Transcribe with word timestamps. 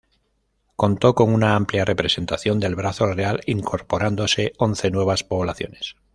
Contó 0.75 1.13
con 1.13 1.31
una 1.31 1.55
amplia 1.55 1.85
representación 1.85 2.59
del 2.59 2.73
brazo 2.73 3.05
real 3.13 3.41
incorporándose 3.45 4.53
once 4.57 4.89
nuevas 4.89 5.23
poblaciones. 5.23 5.95